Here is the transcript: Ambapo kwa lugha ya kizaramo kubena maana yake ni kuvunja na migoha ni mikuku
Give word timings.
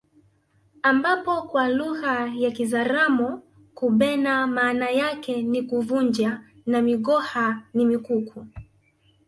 Ambapo 0.81 1.41
kwa 1.41 1.69
lugha 1.69 2.31
ya 2.35 2.51
kizaramo 2.51 3.41
kubena 3.73 4.47
maana 4.47 4.89
yake 4.89 5.41
ni 5.41 5.61
kuvunja 5.61 6.43
na 6.65 6.81
migoha 6.81 7.61
ni 7.73 7.85
mikuku 7.85 8.45